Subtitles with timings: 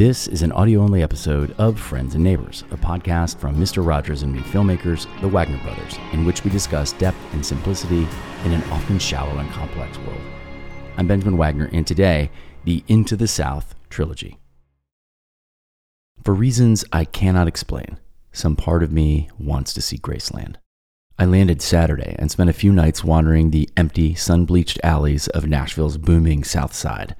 [0.00, 3.86] This is an audio only episode of Friends and Neighbors, a podcast from Mr.
[3.86, 8.08] Rogers and me filmmakers, the Wagner brothers, in which we discuss depth and simplicity
[8.46, 10.22] in an often shallow and complex world.
[10.96, 12.30] I'm Benjamin Wagner, and today,
[12.64, 14.38] the Into the South trilogy.
[16.24, 17.98] For reasons I cannot explain,
[18.32, 20.54] some part of me wants to see Graceland.
[21.18, 25.46] I landed Saturday and spent a few nights wandering the empty, sun bleached alleys of
[25.46, 27.14] Nashville's booming South Side,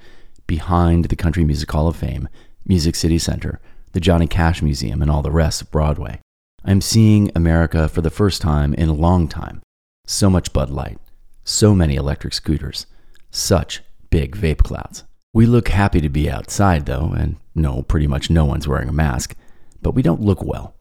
[0.47, 2.27] behind the Country Music Hall of Fame,
[2.71, 3.59] Music City Center,
[3.95, 6.21] the Johnny Cash Museum, and all the rest of Broadway.
[6.65, 9.61] I'm seeing America for the first time in a long time.
[10.07, 10.99] So much Bud Light,
[11.43, 12.87] so many electric scooters,
[13.29, 15.03] such big vape clouds.
[15.35, 18.93] We look happy to be outside, though, and no, pretty much no one's wearing a
[18.93, 19.35] mask,
[19.83, 20.77] but we don't look well.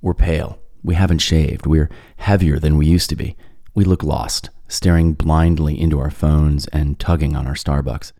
[0.00, 0.58] We're pale.
[0.82, 1.66] We haven't shaved.
[1.66, 3.36] We're heavier than we used to be.
[3.74, 8.12] We look lost, staring blindly into our phones and tugging on our Starbucks.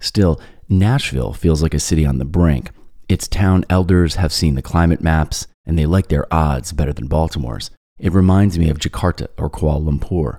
[0.00, 0.40] Still,
[0.78, 2.70] Nashville feels like a city on the brink.
[3.06, 7.10] Its town elders have seen the climate maps, and they like their odds better than
[7.10, 7.70] Baltimore's.
[7.98, 10.38] It reminds me of Jakarta or Kuala Lumpur.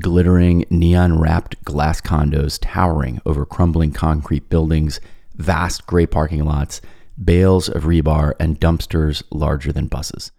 [0.00, 5.00] Glittering, neon wrapped glass condos towering over crumbling concrete buildings,
[5.36, 6.80] vast gray parking lots,
[7.22, 10.32] bales of rebar, and dumpsters larger than buses.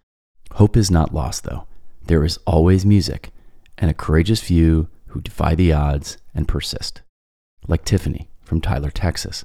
[0.52, 1.66] Hope is not lost, though.
[2.04, 3.30] There is always music
[3.78, 7.00] and a courageous few who defy the odds and persist,
[7.66, 9.44] like Tiffany from Tyler, Texas.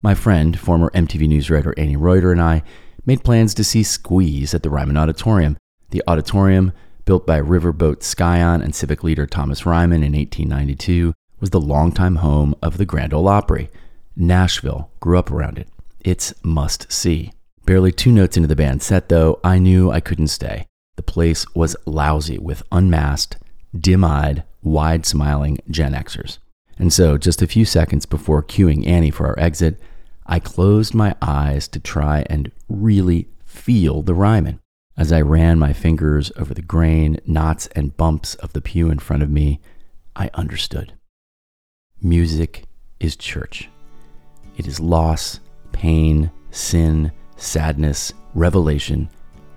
[0.00, 2.62] My friend, former MTV News writer Annie Reuter, and I
[3.04, 5.56] made plans to see Squeeze at the Ryman Auditorium.
[5.90, 6.72] The auditorium,
[7.06, 12.54] built by Riverboat Scion and civic leader Thomas Ryman in 1892, was the longtime home
[12.62, 13.68] of the Grand Ole Opry.
[14.14, 15.68] Nashville grew up around it.
[16.00, 17.32] It's must see.
[17.66, 20.66] Barely two notes into the band set, though, I knew I couldn't stay.
[20.94, 23.38] The place was lousy with unmasked,
[23.76, 26.38] dim eyed, wide smiling Gen Xers.
[26.78, 29.80] And so, just a few seconds before cueing Annie for our exit,
[30.26, 34.60] I closed my eyes to try and really feel the Ryman.
[34.96, 38.98] As I ran my fingers over the grain, knots, and bumps of the pew in
[38.98, 39.60] front of me,
[40.16, 40.94] I understood.
[42.00, 42.64] Music
[43.00, 43.68] is church.
[44.56, 45.40] It is loss,
[45.72, 49.08] pain, sin, sadness, revelation,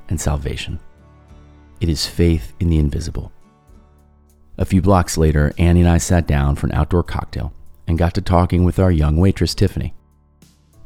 [0.10, 0.80] and salvation.
[1.80, 3.32] It is faith in the invisible.
[4.58, 7.54] A few blocks later, Annie and I sat down for an outdoor cocktail
[7.88, 9.94] and got to talking with our young waitress, Tiffany.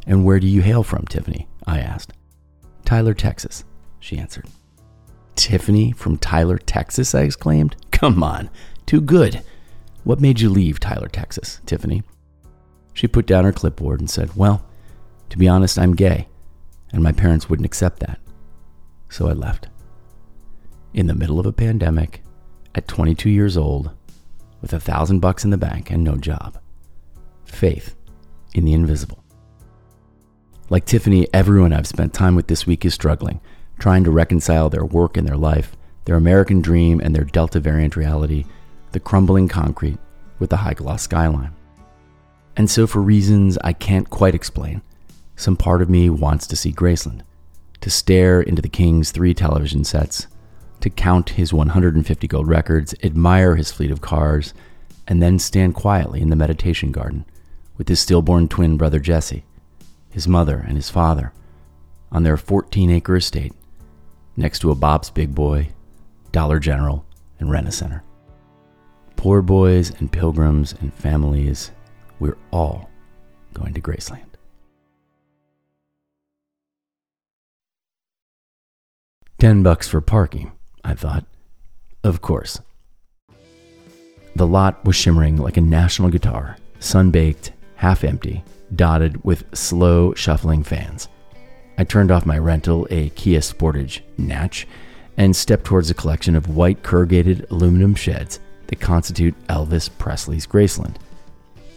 [0.05, 1.47] And where do you hail from, Tiffany?
[1.65, 2.13] I asked.
[2.85, 3.63] Tyler, Texas,
[3.99, 4.47] she answered.
[5.35, 7.15] Tiffany from Tyler, Texas?
[7.15, 7.75] I exclaimed.
[7.91, 8.49] Come on,
[8.85, 9.41] too good.
[10.03, 12.03] What made you leave Tyler, Texas, Tiffany?
[12.93, 14.65] She put down her clipboard and said, Well,
[15.29, 16.27] to be honest, I'm gay
[16.91, 18.19] and my parents wouldn't accept that.
[19.09, 19.67] So I left.
[20.93, 22.21] In the middle of a pandemic,
[22.75, 23.91] at 22 years old,
[24.61, 26.57] with a thousand bucks in the bank and no job.
[27.45, 27.95] Faith
[28.53, 29.23] in the invisible.
[30.69, 33.41] Like Tiffany, everyone I've spent time with this week is struggling,
[33.79, 37.95] trying to reconcile their work and their life, their American dream and their Delta variant
[37.95, 38.45] reality,
[38.91, 39.97] the crumbling concrete
[40.39, 41.53] with the high gloss skyline.
[42.55, 44.81] And so, for reasons I can't quite explain,
[45.35, 47.21] some part of me wants to see Graceland,
[47.81, 50.27] to stare into the king's three television sets,
[50.81, 54.53] to count his 150 gold records, admire his fleet of cars,
[55.07, 57.25] and then stand quietly in the meditation garden
[57.77, 59.43] with his stillborn twin brother Jesse,
[60.09, 61.33] his mother, and his father
[62.11, 63.53] on their 14 acre estate
[64.35, 65.69] next to a Bob's Big Boy,
[66.31, 67.05] Dollar General,
[67.39, 68.03] and Rent Center.
[69.15, 71.71] Poor boys and pilgrims and families,
[72.19, 72.89] we're all
[73.53, 74.25] going to Graceland.
[79.39, 80.51] Ten bucks for parking,
[80.83, 81.25] I thought.
[82.03, 82.59] Of course.
[84.35, 88.43] The lot was shimmering like a national guitar, sun baked, half empty,
[88.75, 91.09] dotted with slow, shuffling fans.
[91.77, 94.67] I turned off my rental, a Kia Sportage Natch,
[95.17, 100.95] and stepped towards a collection of white corrugated aluminum sheds that constitute Elvis Presley's Graceland.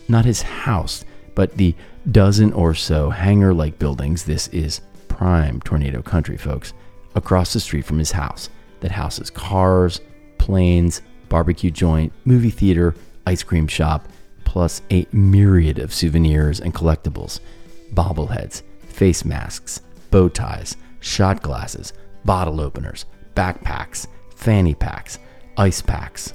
[0.09, 1.05] Not his house,
[1.35, 1.75] but the
[2.13, 4.25] dozen or so hangar like buildings.
[4.25, 6.73] This is prime tornado country, folks
[7.15, 8.49] across the street from his house
[8.85, 10.03] that houses cars,
[10.37, 11.01] planes,
[11.31, 12.95] barbecue joint, movie theater,
[13.27, 14.09] ice cream shop,
[14.45, 17.41] plus a myriad of souvenirs and collectibles
[17.95, 21.95] bobbleheads, face masks, bow ties, shot glasses,
[22.27, 25.19] bottle openers, backpacks, fanny packs,
[25.57, 26.35] ice packs.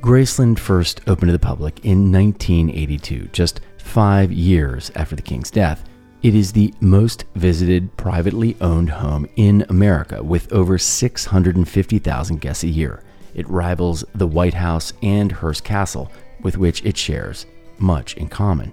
[0.00, 5.88] Graceland first opened to the public in 1982, just five years after the king's death
[6.24, 12.68] it is the most visited privately owned home in America with over 650,000 guests a
[12.68, 13.02] year.
[13.34, 16.10] It rivals the White House and Hearst Castle,
[16.40, 17.44] with which it shares
[17.76, 18.72] much in common.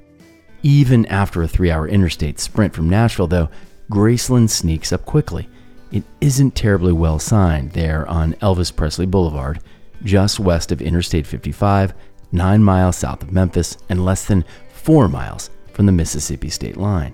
[0.63, 3.50] Even after a three hour interstate sprint from Nashville, though,
[3.92, 5.50] Graceland sneaks up quickly.
[5.92, 9.59] It isn't terribly well signed there on Elvis Presley Boulevard,
[10.06, 11.94] just west of Interstate 55,
[12.31, 17.13] nine miles south of Memphis, and less than four miles from the Mississippi state line.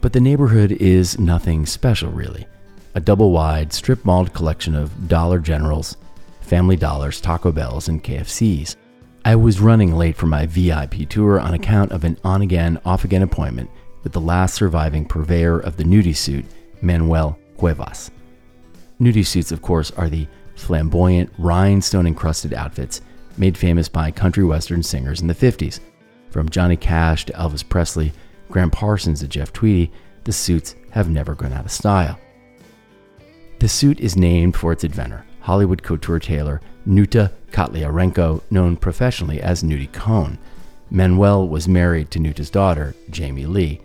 [0.00, 2.46] But the neighborhood is nothing special, really.
[2.94, 5.96] A double wide, strip malled collection of Dollar Generals,
[6.40, 8.76] Family Dollars, Taco Bells, and KFCs.
[9.24, 13.04] I was running late for my VIP tour on account of an on again, off
[13.04, 13.70] again appointment
[14.04, 16.44] with the last surviving purveyor of the nudie suit,
[16.80, 18.10] Manuel Cuevas.
[19.00, 23.00] Nudie suits, of course, are the flamboyant, rhinestone encrusted outfits
[23.36, 25.80] made famous by country western singers in the 50s.
[26.30, 28.12] From Johnny Cash to Elvis Presley,
[28.48, 29.92] Gram Parsons to Jeff Tweedy,
[30.24, 32.18] the suits have never gone out of style.
[33.60, 39.62] The suit is named for its inventor, Hollywood couture tailor Nuta Kotliarenko, known professionally as
[39.62, 40.38] Nudie Cohn.
[40.90, 43.80] Manuel was married to Nuta's daughter, Jamie Lee,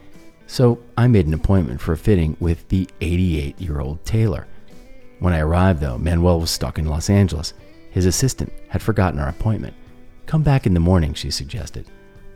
[0.48, 4.48] so I made an appointment for a fitting with the 88 year old tailor.
[5.20, 7.54] When I arrived, though, Manuel was stuck in Los Angeles.
[7.92, 9.74] His assistant had forgotten our appointment.
[10.26, 11.88] Come back in the morning, she suggested.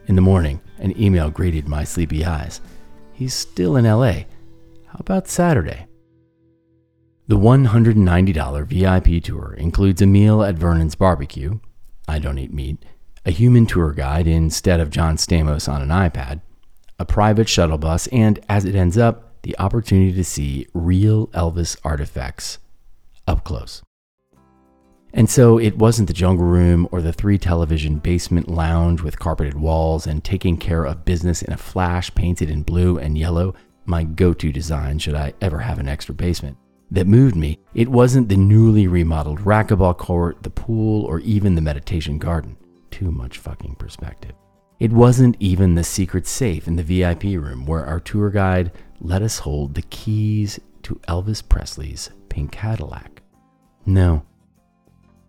[0.07, 2.61] In the morning, an email greeted my sleepy eyes.
[3.11, 4.23] He's still in LA.
[4.85, 5.85] How about Saturday?
[7.27, 11.59] The $190 VIP tour includes a meal at Vernon's Barbecue.
[12.07, 12.85] I don't eat meat.
[13.25, 16.39] A human tour guide instead of John Stamos on an iPad.
[16.97, 21.75] A private shuttle bus, and as it ends up, the opportunity to see real Elvis
[21.83, 22.59] artifacts
[23.27, 23.83] up close.
[25.13, 29.55] And so it wasn't the jungle room or the three television basement lounge with carpeted
[29.55, 33.55] walls and taking care of business in a flash painted in blue and yellow,
[33.85, 36.57] my go to design should I ever have an extra basement,
[36.91, 37.59] that moved me.
[37.73, 42.57] It wasn't the newly remodeled racquetball court, the pool, or even the meditation garden.
[42.91, 44.33] Too much fucking perspective.
[44.79, 49.21] It wasn't even the secret safe in the VIP room where our tour guide let
[49.21, 53.21] us hold the keys to Elvis Presley's pink Cadillac.
[53.85, 54.23] No,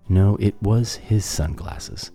[0.08, 2.10] no, it was his sunglasses.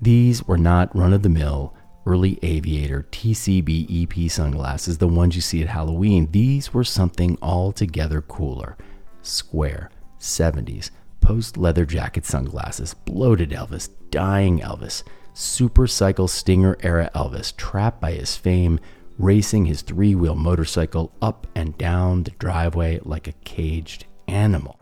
[0.00, 1.74] These were not run of the mill
[2.06, 6.28] early aviator TCB EP sunglasses, the ones you see at Halloween.
[6.30, 8.76] These were something altogether cooler.
[9.22, 10.90] Square, 70s,
[11.20, 18.12] post leather jacket sunglasses, bloated Elvis, dying Elvis, super cycle stinger era Elvis, trapped by
[18.12, 18.78] his fame,
[19.18, 24.78] racing his three wheel motorcycle up and down the driveway like a caged animal.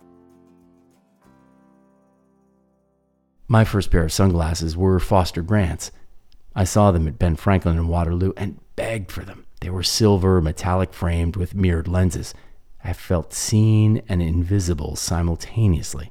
[3.52, 5.92] My first pair of sunglasses were Foster Grant's.
[6.54, 9.44] I saw them at Ben Franklin in Waterloo and begged for them.
[9.60, 12.32] They were silver, metallic framed with mirrored lenses.
[12.82, 16.10] I felt seen and invisible simultaneously.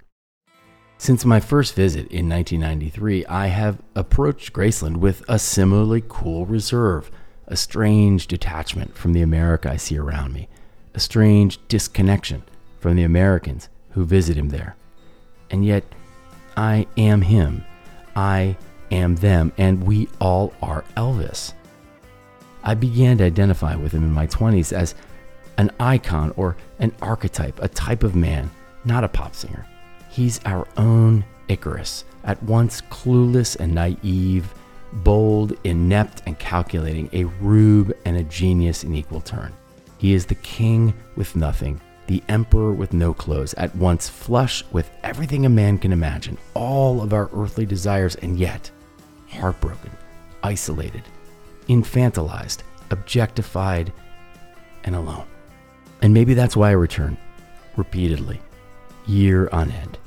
[1.00, 7.10] Since my first visit in 1993, I have approached Graceland with a similarly cool reserve,
[7.48, 10.48] a strange detachment from the America I see around me,
[10.94, 12.44] a strange disconnection
[12.80, 14.76] from the Americans who visit him there.
[15.50, 15.84] And yet,
[16.58, 17.64] I am him.
[18.16, 18.58] I
[18.92, 21.54] am them, and we all are Elvis.
[22.64, 24.96] I began to identify with him in my 20s as
[25.58, 28.50] an icon or an archetype, a type of man,
[28.86, 29.66] not a pop singer.
[30.10, 34.54] He's our own Icarus, at once clueless and naive,
[34.94, 39.54] bold, inept, and calculating, a rube and a genius in equal turn.
[39.98, 41.80] He is the king with nothing,
[42.12, 47.02] the emperor with no clothes, at once flush with everything a man can imagine, all
[47.02, 48.70] of our earthly desires, and yet
[49.30, 49.90] heartbroken,
[50.44, 51.04] isolated,
[51.70, 53.94] infantilized, objectified,
[54.84, 55.26] and alone.
[56.02, 57.18] And maybe that's why I return
[57.78, 58.42] repeatedly,
[59.08, 59.98] year on end.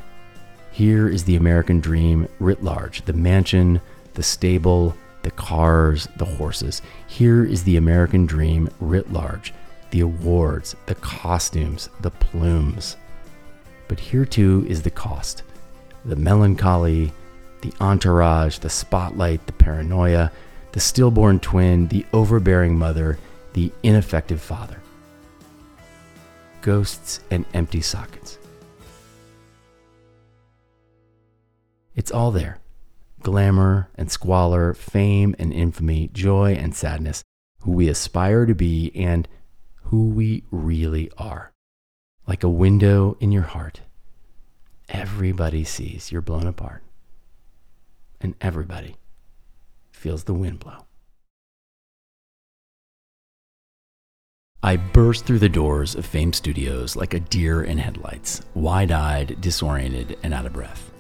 [0.73, 3.81] Here is the American dream writ large the mansion,
[4.13, 6.83] the stable, the cars, the horses.
[7.07, 9.55] Here is the American dream writ large
[9.95, 12.97] the awards, the costumes, the plumes.
[13.87, 15.45] But here too is the cost
[16.05, 17.13] the melancholy,
[17.63, 20.33] the entourage, the spotlight, the paranoia,
[20.73, 23.21] the stillborn twin, the overbearing mother,
[23.53, 24.81] the ineffective father.
[26.61, 28.37] Ghosts and empty sockets.
[31.95, 32.59] It's all there
[33.23, 37.23] glamour and squalor, fame and infamy, joy and sadness,
[37.61, 39.29] who we aspire to be, and
[39.85, 41.53] who we really are.
[42.27, 43.83] Like a window in your heart,
[44.89, 46.83] everybody sees you're blown apart,
[48.21, 48.97] and everybody
[49.93, 50.87] feels the wind blow.
[54.63, 59.39] I burst through the doors of Fame Studios like a deer in headlights, wide eyed,
[59.43, 60.91] disoriented, and out of breath.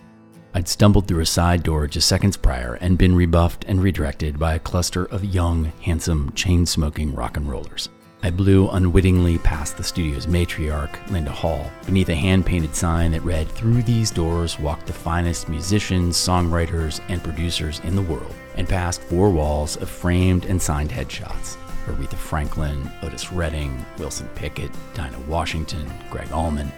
[0.52, 4.54] I'd stumbled through a side door just seconds prior and been rebuffed and redirected by
[4.54, 7.88] a cluster of young, handsome, chain smoking rock and rollers.
[8.24, 13.22] I blew unwittingly past the studio's matriarch, Linda Hall, beneath a hand painted sign that
[13.22, 18.66] read, Through these doors walk the finest musicians, songwriters, and producers in the world, and
[18.66, 21.58] past four walls of framed and signed headshots.
[21.84, 26.72] Aretha Franklin, Otis Redding, Wilson Pickett, Dinah Washington, Gregg Allman.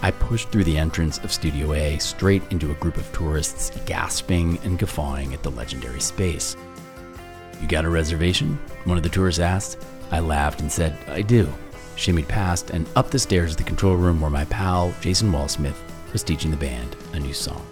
[0.00, 4.58] I pushed through the entrance of Studio A straight into a group of tourists gasping
[4.64, 6.56] and guffawing at the legendary space.
[7.60, 8.58] You got a reservation?
[8.84, 9.84] One of the tourists asked.
[10.10, 11.52] I laughed and said, I do.
[11.96, 15.76] Shimmied past and up the stairs to the control room where my pal, Jason Wallsmith,
[16.12, 17.64] was teaching the band a new song.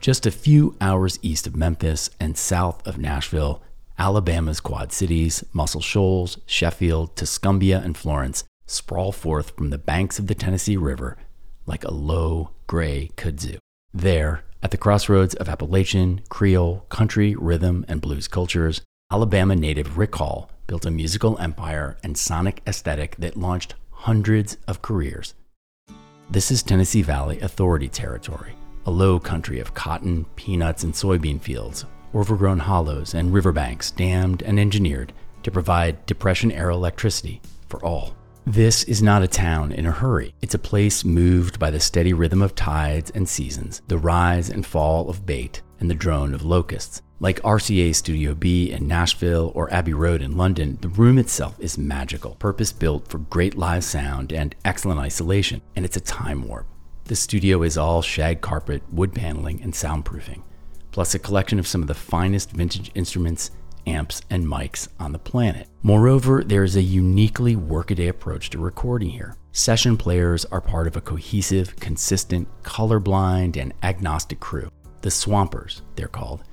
[0.00, 3.62] Just a few hours east of Memphis and south of Nashville,
[3.98, 10.26] Alabama's Quad Cities, Muscle Shoals, Sheffield, Tuscumbia, and Florence sprawl forth from the banks of
[10.26, 11.16] the Tennessee River
[11.66, 13.58] like a low, gray kudzu.
[13.92, 20.16] There, at the crossroads of Appalachian, Creole, country, rhythm, and blues cultures, Alabama native Rick
[20.16, 25.34] Hall built a musical empire and sonic aesthetic that launched hundreds of careers.
[26.30, 28.54] This is Tennessee Valley Authority territory,
[28.86, 34.58] a low country of cotton, peanuts, and soybean fields, overgrown hollows, and riverbanks dammed and
[34.58, 38.14] engineered to provide Depression era electricity for all.
[38.46, 40.34] This is not a town in a hurry.
[40.42, 44.66] It's a place moved by the steady rhythm of tides and seasons, the rise and
[44.66, 47.00] fall of bait, and the drone of locusts.
[47.24, 51.78] Like RCA Studio B in Nashville or Abbey Road in London, the room itself is
[51.78, 56.66] magical, purpose built for great live sound and excellent isolation, and it's a time warp.
[57.04, 60.42] The studio is all shag carpet, wood paneling, and soundproofing,
[60.90, 63.52] plus a collection of some of the finest vintage instruments,
[63.86, 65.66] amps, and mics on the planet.
[65.82, 69.34] Moreover, there is a uniquely workaday approach to recording here.
[69.52, 74.70] Session players are part of a cohesive, consistent, colorblind, and agnostic crew.
[75.00, 76.44] The Swampers, they're called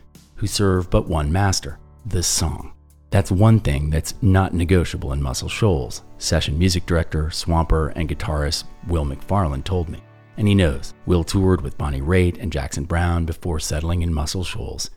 [0.42, 2.74] who serve but one master the song.
[3.12, 8.64] That's one thing that's not negotiable in Muscle Shoals, session music director, swamper, and guitarist
[8.88, 10.00] Will McFarland told me.
[10.38, 10.96] And he knows.
[11.06, 14.90] Will toured with Bonnie Raitt and Jackson Browne before settling in Muscle Shoals.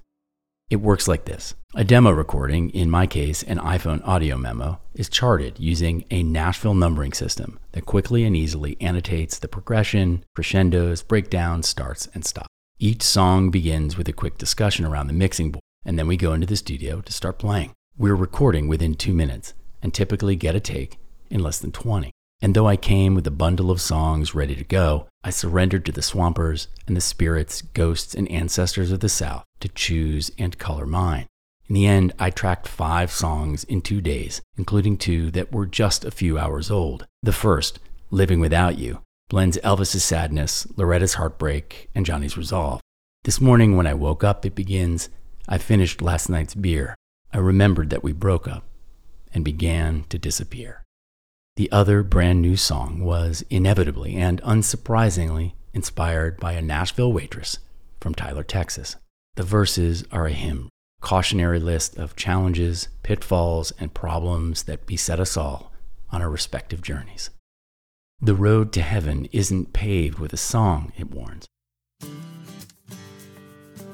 [0.70, 5.10] It works like this a demo recording, in my case, an iPhone audio memo, is
[5.10, 11.68] charted using a Nashville numbering system that quickly and easily annotates the progression, crescendos, breakdowns,
[11.68, 12.48] starts, and stops.
[12.80, 16.32] Each song begins with a quick discussion around the mixing board, and then we go
[16.32, 17.72] into the studio to start playing.
[17.96, 20.98] We're recording within two minutes and typically get a take
[21.30, 22.10] in less than 20.
[22.42, 25.92] And though I came with a bundle of songs ready to go, I surrendered to
[25.92, 30.84] the swampers and the spirits, ghosts, and ancestors of the South to choose and color
[30.84, 31.26] mine.
[31.68, 36.04] In the end, I tracked five songs in two days, including two that were just
[36.04, 37.06] a few hours old.
[37.22, 37.78] The first,
[38.10, 42.80] Living Without You, blends Elvis's sadness, Loretta's heartbreak, and Johnny's resolve.
[43.24, 45.08] This morning, when I woke up, it begins
[45.48, 46.94] I finished last night's beer.
[47.32, 48.64] I remembered that we broke up
[49.32, 50.82] and began to disappear.
[51.56, 57.58] The other brand new song was inevitably and unsurprisingly inspired by a Nashville waitress
[58.00, 58.96] from Tyler, Texas.
[59.36, 60.68] The verses are a hymn,
[61.00, 65.72] cautionary list of challenges, pitfalls, and problems that beset us all
[66.10, 67.30] on our respective journeys.
[68.20, 71.46] The road to heaven isn't paved with a song, it warns.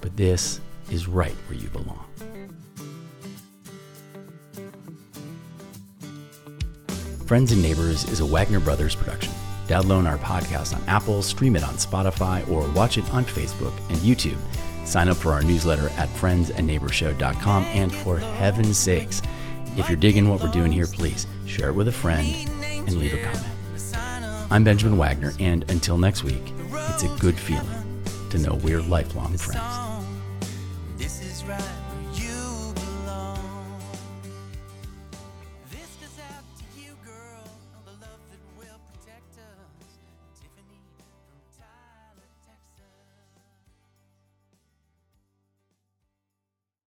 [0.00, 0.60] But this
[0.90, 2.04] is right where you belong.
[7.26, 9.32] Friends and Neighbors is a Wagner Brothers production.
[9.68, 13.98] Download our podcast on Apple, stream it on Spotify, or watch it on Facebook and
[13.98, 14.38] YouTube.
[14.84, 17.64] Sign up for our newsletter at friendsandneighborshow.com.
[17.64, 19.22] And for heaven's sakes,
[19.76, 22.26] if you're digging what we're doing here, please share it with a friend
[22.64, 23.46] and leave a comment.
[24.52, 26.42] I'm Benjamin Wagner, and until next week,
[26.88, 27.68] it's a good feeling
[28.30, 29.89] to know we're lifelong friends.